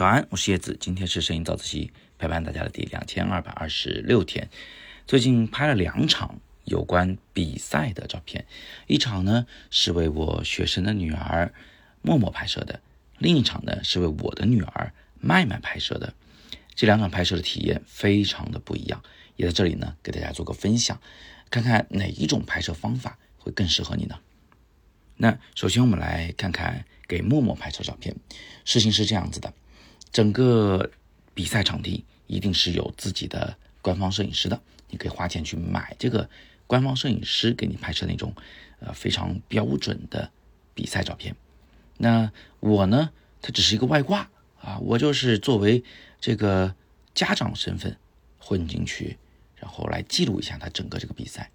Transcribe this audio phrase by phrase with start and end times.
[0.00, 4.48] 早安，我是叶子，今天是摄影早自习陪伴大家的第两千二百二十六天。
[5.06, 8.46] 最近拍了两场有关比赛的照片，
[8.86, 11.52] 一场呢是为我学生的女儿
[12.00, 12.80] 默默拍摄的，
[13.18, 16.14] 另一场呢是为我的女儿麦麦拍摄的。
[16.74, 19.02] 这两场拍摄的体验非常的不一样，
[19.36, 20.98] 也在这里呢给大家做个分享，
[21.50, 24.18] 看看哪一种拍摄方法会更适合你呢？
[25.18, 28.16] 那首先我们来看看给默默拍摄照片，
[28.64, 29.52] 事情是这样子的。
[30.12, 30.90] 整个
[31.34, 36.28] 比赛场地一定是有自己的官方摄影师的，你可以花钱去买这个
[36.66, 38.34] 官方摄影师给你拍摄那种
[38.80, 40.30] 呃非常标准的
[40.74, 41.34] 比赛照片。
[41.96, 43.10] 那我呢，
[43.40, 44.28] 它只是一个外挂
[44.60, 45.84] 啊，我就是作为
[46.20, 46.74] 这个
[47.14, 47.96] 家长身份
[48.38, 49.16] 混进去，
[49.56, 51.50] 然后来记录一下他整个这个比赛。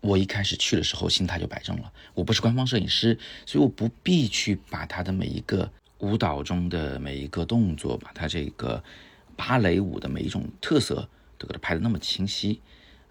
[0.00, 5.70] 我一开始去的时候心态就摆正了，我不是官方摄影师，所以我不必去把他的每一个。
[5.98, 8.82] 舞蹈中的每一个动作，把它这个
[9.36, 12.60] 芭蕾舞的每一种特色都给它拍的那么清晰。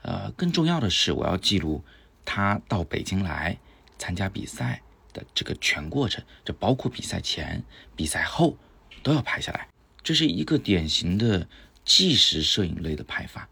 [0.01, 1.83] 呃，更重要的是，我要记录
[2.23, 3.57] 他到北京来
[3.97, 4.81] 参加比赛
[5.13, 7.63] 的这个全过程，这包括比赛前、
[7.95, 8.55] 比赛后
[9.01, 9.67] 都要拍下来。
[10.03, 11.47] 这是一个典型的
[11.83, 13.49] 纪实摄影类的拍法。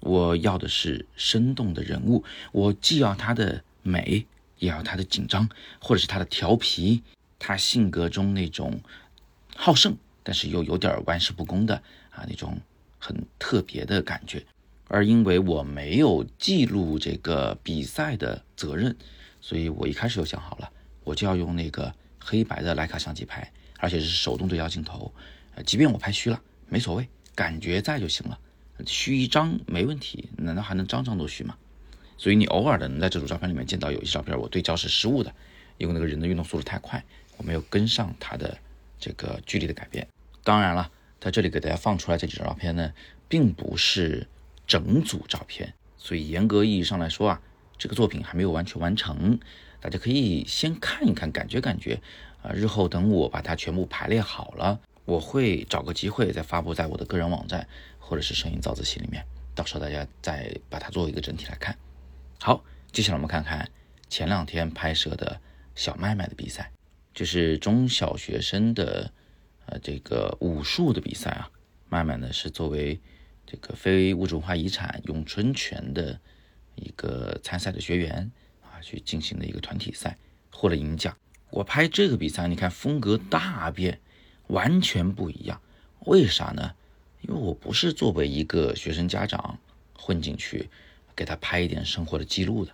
[0.00, 4.26] 我要的是生动的人物，我既要他的美，
[4.58, 5.48] 也要他的紧张，
[5.80, 7.02] 或者是他的调皮。
[7.46, 8.80] 他性格中那种
[9.54, 11.74] 好胜，但是又有点玩世不恭的
[12.10, 12.58] 啊那种
[12.98, 14.42] 很特别的感觉。
[14.88, 18.96] 而因为我没有记录这个比赛的责任，
[19.42, 20.70] 所以我一开始就想好了，
[21.04, 25.12] 我就要用那个黑白的徕卡相机拍，而且是手动对焦镜头。
[25.54, 28.38] 呃，即便我拍虚了，没所谓，感觉在就行了。
[28.86, 31.54] 虚一张没问题，难道还能张张都虚吗？
[32.16, 35.34] 所以你偶尔的能在这组照片里面见到有一些照片我对焦是失误的，
[35.76, 37.04] 因为那个人的运动速度太快。
[37.36, 38.56] 我没有跟上它的
[38.98, 40.06] 这个距离的改变。
[40.42, 40.90] 当然了，
[41.20, 42.92] 在这里给大家放出来这几张照片呢，
[43.28, 44.26] 并不是
[44.66, 47.40] 整组照片，所以严格意义上来说啊，
[47.78, 49.38] 这个作品还没有完全完成。
[49.80, 52.00] 大家可以先看一看，感觉感觉
[52.42, 52.50] 啊。
[52.52, 57.66] 日后等我把它全部排列好了，我会找个机会再发布在我的个人网站
[57.98, 61.76] 或者是摄影早自习里面，到时候大家再把它作为一个整体来看。
[62.40, 63.70] 好，接下来我们看看
[64.08, 65.40] 前两天拍摄的
[65.74, 66.70] 小麦麦的比赛。
[67.14, 69.12] 就是中小学生的，
[69.66, 71.48] 呃，这个武术的比赛啊，
[71.88, 72.98] 慢慢的是作为
[73.46, 76.18] 这个非物质文化遗产咏春拳的
[76.74, 78.28] 一个参赛的学员
[78.62, 80.18] 啊，去进行的一个团体赛，
[80.50, 81.16] 获了银奖。
[81.50, 84.00] 我拍这个比赛，你看风格大变，
[84.48, 85.60] 完全不一样。
[86.06, 86.74] 为啥呢？
[87.20, 89.56] 因为我不是作为一个学生家长
[89.96, 90.68] 混进去
[91.14, 92.72] 给他拍一点生活的记录的，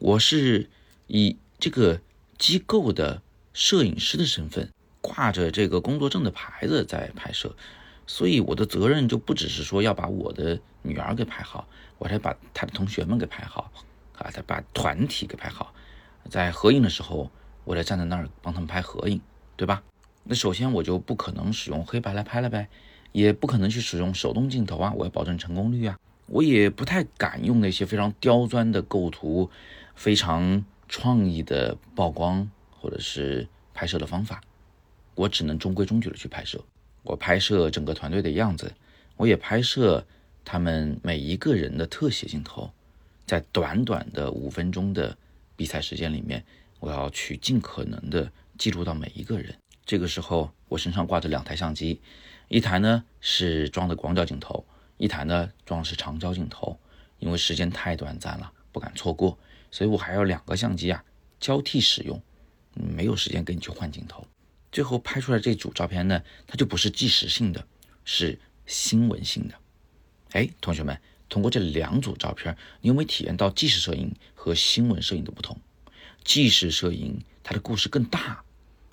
[0.00, 0.68] 我是
[1.06, 2.00] 以这个
[2.36, 3.22] 机构的。
[3.58, 7.56] 摄影师的身份，挂着这个工作证的牌子在拍摄，
[8.06, 11.66] 所以我的责任就不只是说要把我的女儿给拍好，
[11.98, 13.68] 我还把他的同学们给拍好，
[14.16, 15.74] 啊，再把团体给拍好，
[16.30, 17.28] 在合影的时候，
[17.64, 19.20] 我得站在那儿帮他们拍合影，
[19.56, 19.82] 对吧？
[20.22, 22.68] 那首先我就不可能使用黑白来拍了呗，
[23.10, 29.50] 也不可能去使用手动镜头啊，我要保证成功率啊，我也不太敢用那些非常刁钻的构图，
[29.96, 32.48] 非常创意的曝光。
[32.80, 34.40] 或者是拍摄的方法，
[35.14, 36.62] 我只能中规中矩的去拍摄。
[37.02, 38.72] 我拍摄整个团队的样子，
[39.16, 40.06] 我也拍摄
[40.44, 42.70] 他们每一个人的特写镜头。
[43.26, 45.16] 在短短的五分钟的
[45.54, 46.44] 比赛时间里面，
[46.80, 49.54] 我要去尽可能的记录到每一个人。
[49.84, 52.00] 这个时候，我身上挂着两台相机，
[52.48, 54.64] 一台呢是装的广角镜头，
[54.96, 56.78] 一台呢装的是长焦镜头。
[57.18, 59.36] 因为时间太短暂了，不敢错过，
[59.72, 61.02] 所以我还要两个相机啊
[61.40, 62.22] 交替使用。
[62.78, 64.26] 没有时间跟你去换镜头，
[64.70, 67.66] 最后拍出来这组照片呢，它就不是纪实性的，
[68.04, 69.54] 是新闻性的。
[70.32, 75.58] 哎，同学们，通过这两组照片，你有没有体验到纪实摄影和新闻摄影的不同？
[76.22, 78.42] 纪实摄影它的故事更大，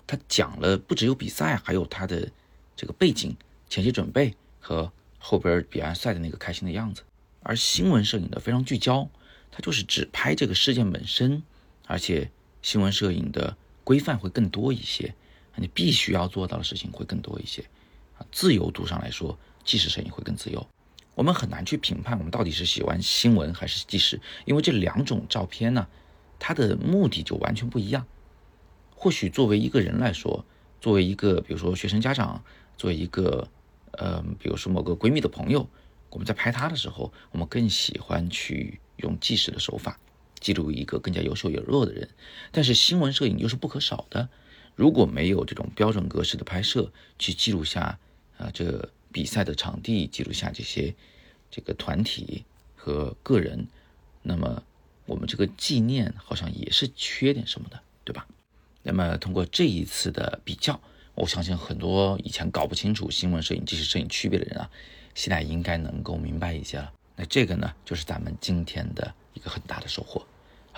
[0.06, 2.28] 它讲了不只有比赛，还有它的
[2.74, 3.36] 这个背景、
[3.68, 7.02] 前期准备和后边比完赛的那个开心的样子。
[7.42, 9.08] 而新闻摄影的非常聚焦，
[9.52, 11.42] 它就是只拍这个事件本身，
[11.86, 12.30] 而且
[12.62, 13.56] 新闻摄影的。
[13.86, 15.14] 规范会更多一些，
[15.54, 17.62] 你必须要做到的事情会更多一些，
[18.18, 20.66] 啊，自由度上来说，纪实摄影会更自由。
[21.14, 25.86] 我们很难去评判我们到底是喜欢新闻还是纪实，因为这两种照片呢，
[26.40, 28.04] 它的目的就完全不一样。
[28.96, 30.44] 或许作为一个人来说，
[30.80, 32.42] 作为一个比如说学生家长，
[32.76, 33.48] 作为一个
[33.92, 35.68] 呃，比如说某个闺蜜的朋友，
[36.10, 39.96] 我们在拍她的时候，我们更喜欢去用纪实的手法。
[40.46, 42.08] 记录一个更加优秀有弱的人，
[42.52, 44.28] 但是新闻摄影又是不可少的。
[44.76, 47.98] 如果没有这种标准格式的拍摄，去记录下
[48.38, 50.94] 啊，这比赛的场地，记录下这些
[51.50, 52.44] 这个团体
[52.76, 53.66] 和个人，
[54.22, 54.62] 那么
[55.04, 58.24] 我们这个纪念好像也是缺点什么的，对吧？
[58.84, 60.80] 那么通过这一次的比较，
[61.16, 64.70] 我相信很多以前搞不清楚新闻摄影、纪实摄影区别的人啊，
[65.12, 66.92] 现在应该能够明白一些了。
[67.16, 70.24] 那这个呢，就是咱们今天的一个很大的收获。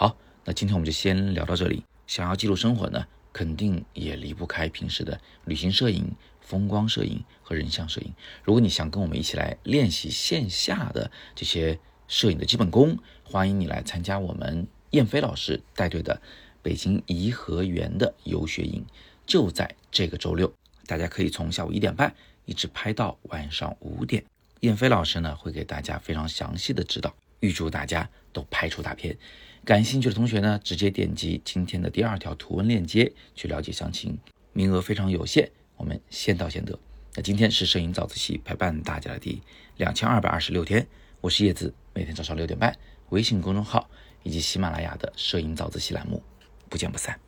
[0.01, 1.83] 好，那今天我们就先聊到这里。
[2.07, 8.15] 想要记录生活呢，肯定也离不开平时的旅行摄影、风光摄影和人像摄影。
[8.45, 16.23] 如果你想跟我们一起来练习线下的这些摄影的基本功，欢迎你来参加我们燕飞老师带队的
[16.63, 18.87] 北京颐和园的游学营，
[19.27, 20.55] 就在这个周六，
[20.87, 22.15] 大家可以从下午一点半
[22.45, 24.25] 一直拍到晚上五点。
[24.61, 28.09] 燕飞老师呢会给大家非常详细的指导，预祝大家
[28.39, 29.17] 都拍出大片。
[29.65, 34.17] 感兴趣的同学呢，直接点击今天的第二条图文链接去了解详情，
[34.53, 36.79] 名额非常有限，我们先到先得。
[37.15, 39.43] 那今天是摄影早自习陪伴大家的第
[39.77, 40.87] 两千二百二十六天，
[41.21, 42.75] 我是叶子，每天早上六点半，
[43.11, 43.91] 微信公众号
[44.23, 46.23] 以及喜马拉雅的摄影早自习栏目，
[46.69, 47.19] 不见不散。